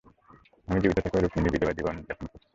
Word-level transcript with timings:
আমি 0.67 0.79
জীবিত 0.81 0.97
থেকেও 0.97 1.23
রুকমিনি 1.23 1.49
বিধবা 1.53 1.73
জীবন 1.77 1.95
যাপন 2.09 2.25
করছে। 2.25 2.47